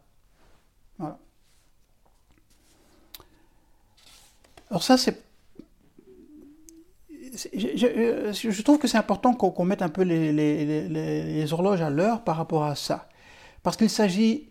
[4.69, 5.23] Alors, ça, c'est.
[7.55, 12.65] Je, trouve que c'est important qu'on mette un peu les horloges à l'heure par rapport
[12.65, 13.09] à ça.
[13.67, 14.49] Parce qu'il s'agit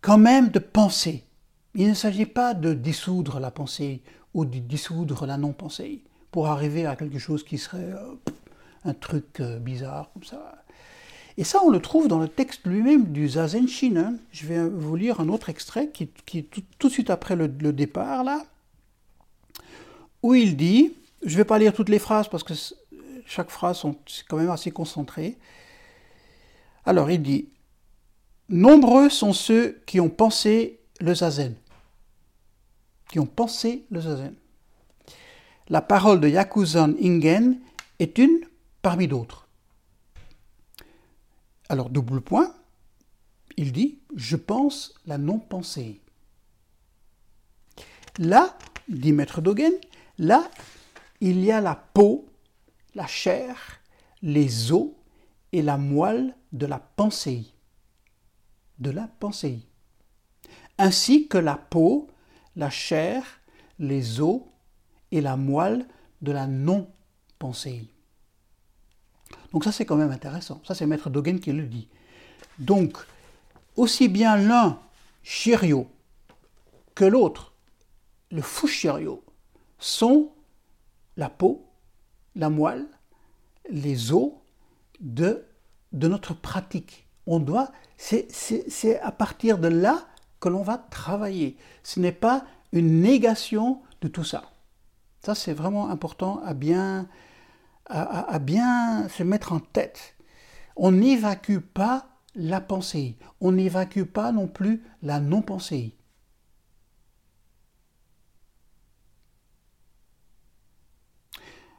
[0.00, 1.24] quand même de penser.
[1.74, 4.00] Il ne s'agit pas de dissoudre la pensée
[4.32, 8.14] ou de dissoudre la non-pensée pour arriver à quelque chose qui serait euh,
[8.86, 10.64] un truc euh, bizarre comme ça.
[11.36, 13.96] Et ça, on le trouve dans le texte lui-même du Zazen Shin.
[13.98, 14.14] Hein.
[14.32, 16.04] Je vais vous lire un autre extrait qui,
[16.38, 18.42] est tout, de suite après le, départ, là.
[20.22, 22.54] où il dit, je ne vais pas lire toutes les phrases parce que
[23.26, 25.36] chaque phrase est quand même assez concentrée.
[26.86, 27.50] Alors il dit,
[28.48, 31.54] nombreux sont ceux qui ont pensé le zazen,
[33.10, 34.34] qui ont pensé le zazen.
[35.68, 37.58] La parole de Yakuzan Ingen
[37.98, 38.40] est une
[38.82, 39.48] parmi d'autres.
[41.68, 42.54] Alors double point,
[43.56, 46.00] il dit, je pense la non-pensée.
[48.18, 48.56] Là,
[48.88, 49.72] dit Maître Dogen,
[50.18, 50.48] là,
[51.20, 52.26] il y a la peau,
[52.94, 53.80] la chair,
[54.22, 54.90] les os
[55.52, 57.46] et la moelle de la pensée.
[58.78, 59.60] De la pensée.
[60.78, 62.08] Ainsi que la peau,
[62.54, 63.22] la chair,
[63.78, 64.42] les os
[65.10, 65.86] et la moelle
[66.22, 67.88] de la non-pensée.
[69.52, 70.60] Donc ça c'est quand même intéressant.
[70.64, 71.88] Ça c'est Maître Dogen qui le dit.
[72.58, 72.96] Donc,
[73.76, 74.80] aussi bien l'un,
[75.22, 75.90] Shirio,
[76.94, 77.52] que l'autre,
[78.30, 79.22] le Fushirio,
[79.78, 80.32] sont
[81.16, 81.66] la peau,
[82.34, 82.86] la moelle,
[83.70, 84.32] les os
[85.00, 85.44] de,
[85.92, 87.05] de notre pratique.
[87.26, 90.06] On doit, c'est à partir de là
[90.40, 91.56] que l'on va travailler.
[91.82, 94.44] Ce n'est pas une négation de tout ça.
[95.20, 97.08] Ça, c'est vraiment important à bien,
[97.86, 100.14] à, bien se mettre en tête.
[100.76, 103.16] On n'évacue pas la pensée.
[103.40, 105.96] On n'évacue pas non plus la non-pensée.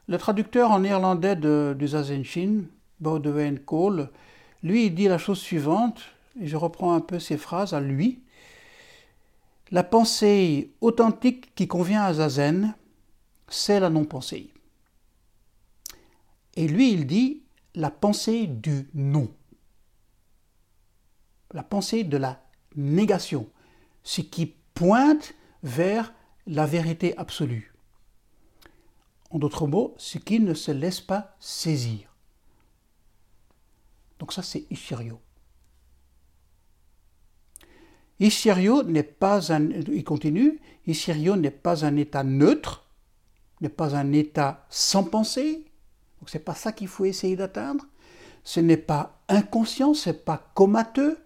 [0.10, 2.68] Le traducteur en néerlandais du Zazen
[3.00, 4.10] Boudewijn Kool,
[4.64, 6.02] lui, il dit la chose suivante,
[6.40, 8.22] et je reprends un peu ses phrases à lui.
[9.72, 12.74] La pensée authentique qui convient à Zazen,
[13.48, 14.52] c'est la non-pensée.
[16.56, 17.44] Et lui, il dit
[17.76, 19.30] la pensée du non.
[21.54, 22.42] La pensée de la
[22.76, 23.50] négation,
[24.04, 26.14] ce qui pointe vers
[26.46, 27.74] la vérité absolue.
[29.30, 32.07] En d'autres mots, ce qui ne se laisse pas saisir.
[34.20, 35.20] Donc ça, c'est Ishirio.
[38.20, 42.88] Ishirio n'est pas un, il continue, Ishirio n'est pas un état neutre,
[43.62, 45.66] n'est pas un état sans pensée.
[46.20, 47.86] Donc c'est pas ça qu'il faut essayer d'atteindre.
[48.44, 51.20] Ce n'est pas inconscient, c'est pas comateux.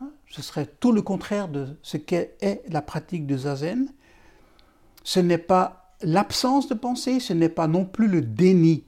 [0.00, 0.10] Hein.
[0.28, 2.36] Ce serait tout le contraire de ce qu'est
[2.68, 3.92] la pratique de zazen.
[5.02, 8.84] Ce n'est pas l'absence de pensée, ce n'est pas non plus le déni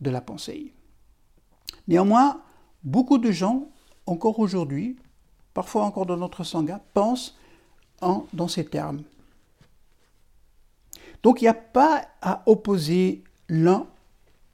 [0.00, 0.74] de la pensée.
[1.86, 2.42] Néanmoins,
[2.84, 3.68] beaucoup de gens,
[4.06, 4.96] encore aujourd'hui,
[5.54, 7.36] parfois encore dans notre sangha, pensent
[8.00, 9.02] en, dans ces termes.
[11.22, 13.86] Donc il n'y a pas à opposer l'un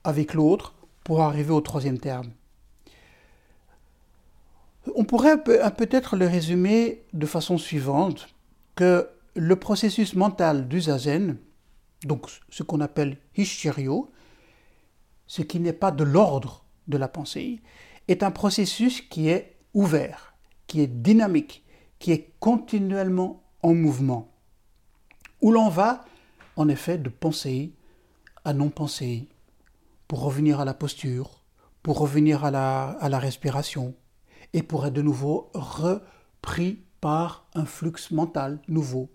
[0.03, 2.31] avec l'autre pour arriver au troisième terme.
[4.95, 8.27] On pourrait peut-être le résumer de façon suivante,
[8.75, 11.37] que le processus mental du zazen
[12.05, 14.11] donc ce qu'on appelle Hishirio,
[15.25, 17.61] ce qui n'est pas de l'ordre de la pensée,
[18.07, 20.35] est un processus qui est ouvert,
[20.67, 21.63] qui est dynamique,
[21.99, 24.31] qui est continuellement en mouvement,
[25.41, 26.05] où l'on va
[26.55, 27.73] en effet de pensée
[28.45, 29.27] à non-pensée,
[30.07, 31.43] pour revenir à la posture,
[31.83, 33.93] pour revenir à la, à la respiration,
[34.53, 39.09] et pour être de nouveau repris par un flux mental nouveau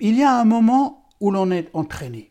[0.00, 2.30] il y a un moment où l'on est entraîné.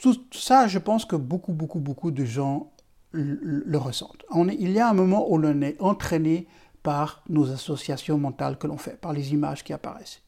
[0.00, 2.71] Tout ça, je pense que beaucoup, beaucoup, beaucoup de gens
[3.12, 4.24] le ressentent.
[4.58, 6.46] il y a un moment où l'on est entraîné
[6.82, 10.22] par nos associations mentales que l'on fait, par les images qui apparaissent.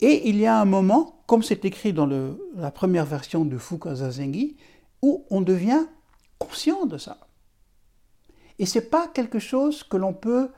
[0.00, 2.08] Et il y a un moment, comme c'est écrit dans
[2.56, 4.56] la première version de Fuka Zazengi,
[5.02, 5.86] où on devient
[6.38, 7.18] conscient de ça.
[8.58, 10.50] Et ce n'est pas quelque chose que l'on peut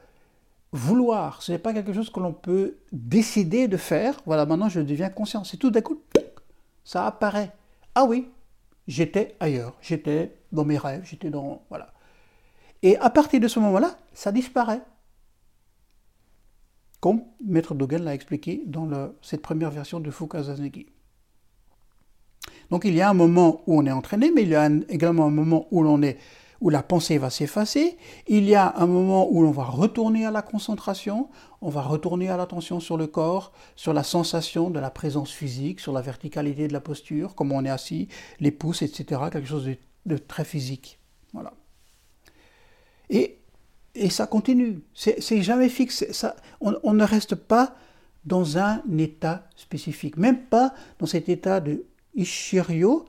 [0.72, 4.20] vouloir, ce n'est pas quelque chose que l'on peut décider de faire.
[4.24, 5.44] Voilà, maintenant je deviens conscient.
[5.44, 6.00] C'est tout d'un coup,
[6.84, 7.52] ça apparaît.
[7.94, 8.28] Ah oui,
[8.90, 11.62] j'étais ailleurs, j'étais dans mes rêves, j'étais dans.
[11.70, 11.94] Voilà.
[12.83, 14.83] Et à partir de ce moment-là, ça disparaît.
[17.00, 20.87] Comme Maître Dogen l'a expliqué dans cette première version de Fukazanegi.
[22.71, 25.27] Donc il y a un moment où on est entraîné, mais il y a également
[25.27, 26.19] un moment où l'on est
[26.61, 27.96] où la pensée va s'effacer,
[28.27, 31.29] il y a un moment où l'on va retourner à la concentration,
[31.63, 35.81] on va retourner à l'attention sur le corps, sur la sensation de la présence physique,
[35.81, 38.08] sur la verticalité de la posture, comment on est assis,
[38.40, 39.71] les pouces, etc., quelque chose
[40.06, 40.98] de, très physique.
[41.33, 41.52] Voilà.
[43.08, 43.38] Et,
[43.94, 47.75] et ça continue, c'est jamais fixe, ça, on, on ne reste pas
[48.25, 53.06] dans un état spécifique, même pas dans cet état de Ishirio,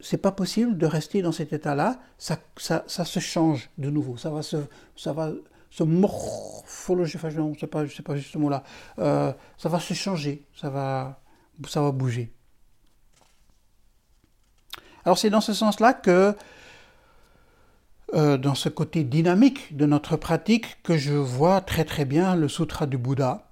[0.00, 4.16] c'est pas possible de rester dans cet état-là, ça, ça, ça, se change de nouveau,
[4.16, 4.56] ça va se,
[4.96, 5.32] ça va
[5.70, 7.28] se morphologer, enfin,
[7.66, 8.62] pas, je sais pas juste ce mot-là,
[8.98, 11.20] euh, ça va se changer, ça va
[11.66, 12.30] ça va bouger.
[15.04, 16.34] Alors c'est dans ce sens-là que,
[18.14, 22.48] euh, dans ce côté dynamique de notre pratique, que je vois très très bien le
[22.48, 23.50] sutra du Bouddha,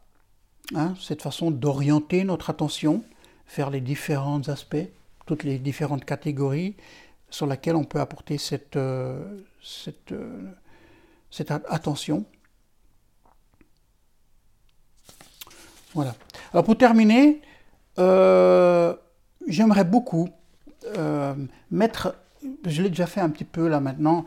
[0.74, 3.02] hein, cette façon d'orienter notre attention
[3.56, 4.88] vers les différents aspects,
[5.26, 6.76] toutes les différentes catégories
[7.28, 9.42] sur lesquelles on peut apporter cette, euh,
[10.12, 10.52] euh,
[11.68, 12.24] attention.
[15.94, 16.14] Voilà.
[16.52, 17.42] Alors pour terminer,
[19.46, 20.28] j'aimerais beaucoup
[20.96, 21.34] euh,
[21.70, 22.14] mettre,
[22.64, 24.24] je l'ai déjà fait un petit peu là maintenant,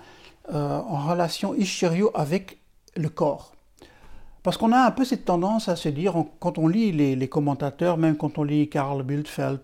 [0.53, 2.59] euh, en relation Ishiryu avec
[2.95, 3.53] le corps.
[4.43, 7.97] Parce qu'on a un peu cette tendance à se dire, quand on lit les, commentateurs,
[7.97, 9.61] même quand on lit Karl Bildfeld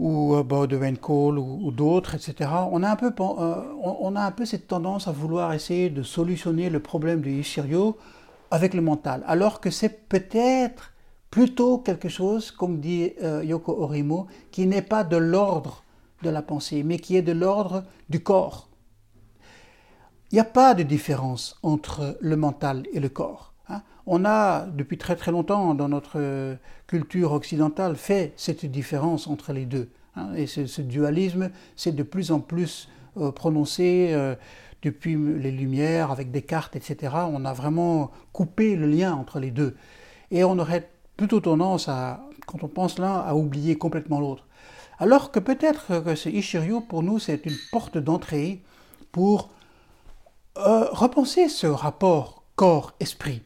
[0.00, 4.46] ou euh, Baudouin Cole ou, d'autres, etc., on a, un peu, on, a un peu
[4.46, 7.92] cette tendance à vouloir essayer de solutionner le problème de Ishiryu
[8.50, 10.94] avec le mental, alors que c'est peut-être
[11.30, 15.84] plutôt quelque chose, comme dit euh, Yoko Orimo, qui n'est pas de l'ordre
[16.22, 18.70] de la pensée, mais qui est de l'ordre du corps.
[20.32, 23.49] Il n'y a pas de différence entre le mental et le corps.
[24.06, 29.66] On a, depuis très très longtemps, dans notre culture occidentale, fait cette différence entre les
[29.66, 29.90] deux.
[30.16, 30.34] Hein.
[30.34, 34.34] et ce, dualisme s'est de plus en plus euh, prononcé euh,
[34.82, 37.14] depuis les Lumières, avec Descartes, etc.
[37.30, 39.76] On a vraiment coupé le lien entre les deux.
[40.30, 44.46] Et on aurait plutôt tendance à, quand on pense l'un, à oublier complètement l'autre.
[44.98, 48.62] Alors que peut-être que ce Ishiryu, pour nous, c'est une porte d'entrée
[49.12, 49.50] pour
[50.58, 53.42] euh, repenser ce rapport corps-esprit.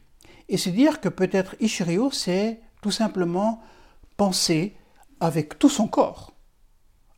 [0.49, 3.61] Et se dire que peut-être Ishiryu, c'est tout simplement
[4.17, 4.75] penser
[5.19, 6.33] avec tout son corps,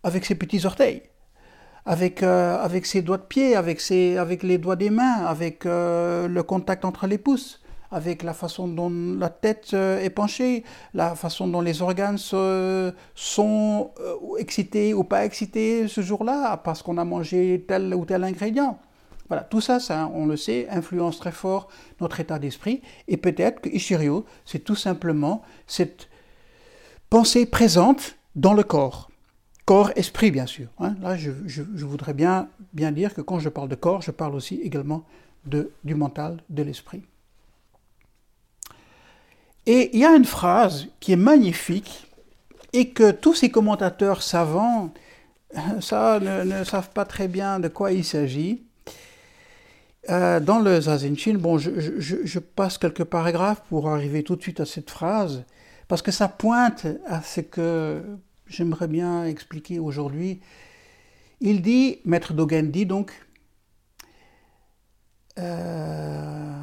[0.04, 1.04] avec ses petits orteils,
[1.86, 5.66] avec, euh, avec ses doigts de pied, avec, ses, avec les doigts des mains, avec
[5.66, 7.62] euh, le contact entre les pouces,
[7.92, 10.64] avec la façon dont la tête euh, est penchée,
[10.94, 13.92] la façon dont les organes sont
[14.38, 18.80] excités ou pas excités ce jour-là parce qu'on a mangé tel ou tel ingrédient.
[19.28, 21.68] Voilà, tout ça, ça, on le sait, influence très fort
[22.00, 22.82] notre état d'esprit.
[23.08, 26.10] Et peut-être que Ishiryu, c'est tout simplement cette
[27.10, 29.10] pensée présente dans le corps.
[29.66, 30.70] Corps-esprit, bien sûr.
[30.80, 30.96] Hein.
[31.02, 31.32] Là, je,
[31.84, 35.04] voudrais bien, bien dire que quand je parle de corps, je parle aussi également
[35.46, 37.04] du mental, de l'esprit.
[39.66, 42.08] Et il y a une phrase qui est magnifique
[42.72, 44.92] et que tous ces commentateurs savants
[45.82, 48.64] ça, ne, savent pas très bien de quoi il s'agit.
[50.10, 54.66] Euh, dans le Zazen bon, je, passe quelques paragraphes pour arriver tout de suite à
[54.66, 55.44] cette phrase,
[55.88, 58.02] parce que ça pointe à ce que
[58.48, 60.40] j'aimerais bien expliquer aujourd'hui.
[61.42, 63.12] Il dit, Maître Dogen dit donc,
[65.40, 66.54] euh,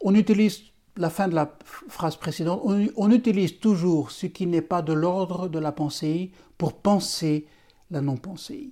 [0.00, 0.62] on utilise
[0.96, 1.56] la fin de la
[1.88, 6.74] phrase précédente, on, utilise toujours ce qui n'est pas de l'ordre de la pensée pour
[6.80, 7.46] penser
[7.90, 8.70] la non-pensée.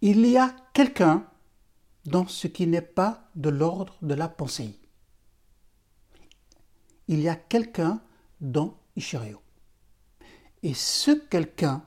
[0.00, 1.26] Il y a quelqu'un
[2.04, 4.78] dans ce qui n'est pas de l'ordre de la pensée.
[7.08, 8.00] Il y a quelqu'un
[8.40, 9.36] dans Ishiryu.
[10.62, 11.84] Et ce quelqu'un,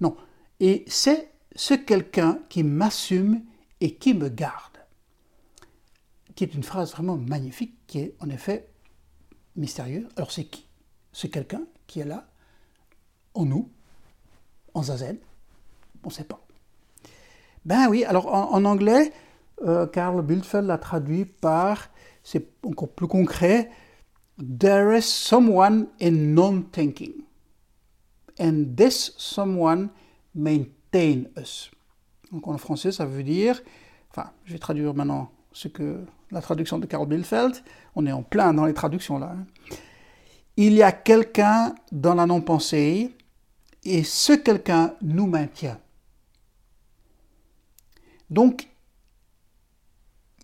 [0.00, 0.16] non,
[0.60, 3.44] et c'est ce quelqu'un qui m'assume
[3.80, 4.68] et qui me garde
[6.38, 8.70] qui est une phrase vraiment magnifique, qui est en effet
[9.56, 10.08] mystérieuse.
[10.14, 10.68] Alors c'est qui?
[11.12, 12.30] C'est quelqu'un qui est là,
[13.34, 13.72] en nous,
[14.72, 15.18] en zazen,
[16.04, 16.46] on ne sait pas.
[17.68, 19.12] Ben oui, alors en, anglais,
[19.66, 21.90] euh, Karl Bildfeld l'a traduit par,
[22.22, 23.68] c'est encore plus concret,
[24.38, 27.12] There is someone in non-thinking.
[28.40, 29.90] And this someone
[30.34, 31.70] maintain us.
[32.32, 33.60] Donc en français, ça veut dire,
[34.12, 37.62] enfin, je vais traduire maintenant ce que la traduction de Karl Bielfeld,
[37.94, 39.34] on est en plein dans les traductions là.
[39.36, 39.44] Hein.
[40.56, 43.14] Il y a quelqu'un dans la non-pensée
[43.84, 45.78] et ce quelqu'un nous maintient.
[48.30, 48.68] Donc,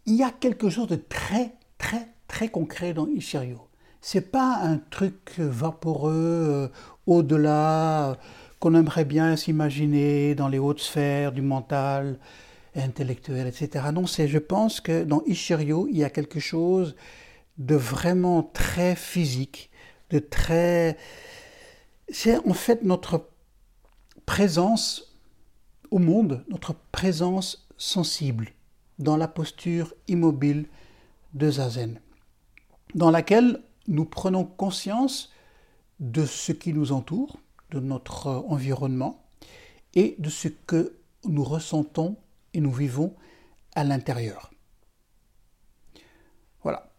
[0.06, 3.56] il y a quelque chose de très, très, très concret dans Ishiryu.
[4.00, 6.68] C'est pas un truc vaporeux euh,
[7.06, 8.14] au-delà euh,
[8.60, 12.18] qu'on aimerait bien s'imaginer dans les hautes sphères du mental,
[12.76, 13.86] intellectuel, etc.
[13.92, 16.96] Non, c'est, je pense que dans Ishiryu, il y a quelque chose
[17.58, 19.70] de vraiment très physique,
[20.10, 20.96] de très...
[22.08, 23.28] C'est en fait notre
[24.26, 25.16] présence
[25.90, 28.50] au monde, notre présence sensible
[28.98, 30.66] dans la posture immobile
[31.34, 32.00] de Zazen,
[32.94, 35.32] dans laquelle nous prenons conscience
[36.00, 37.38] de ce qui nous entoure,
[37.70, 39.22] de notre environnement
[39.94, 40.94] et de ce que
[41.24, 42.16] nous ressentons
[42.52, 43.14] et nous vivons
[43.74, 44.52] à l'intérieur.
[46.62, 46.90] Voilà.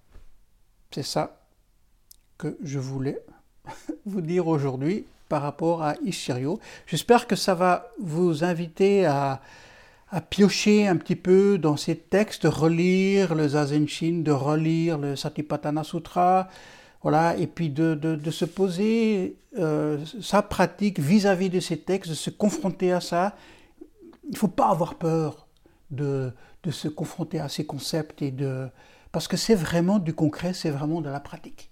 [0.91, 1.41] C'est ça
[2.37, 3.19] que je voulais
[4.05, 6.59] vous dire aujourd'hui par rapport à Ishirio.
[6.85, 9.41] J'espère que ça va vous inviter à,
[10.15, 13.85] à piocher un petit peu dans ces textes, relire le Zazen
[14.23, 16.47] de relire le Satipatthana Sutra,
[17.01, 22.15] voilà, et puis de, de, se poser euh, sa pratique vis-à-vis de ces textes, de
[22.15, 23.35] se confronter à ça.
[24.23, 25.47] Il ne faut pas avoir peur
[25.91, 26.31] de,
[26.63, 28.69] de se confronter à ces concepts et de
[29.11, 31.71] parce que c'est vraiment du concret, c'est vraiment de la pratique.